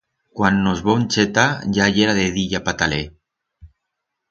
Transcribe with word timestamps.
Cuan 0.37 0.55
nos 0.63 0.79
vom 0.85 1.01
chetar 1.11 1.51
ya 1.75 1.85
yera 1.95 2.13
de 2.19 2.25
diya 2.35 2.59
pataler. 2.67 3.05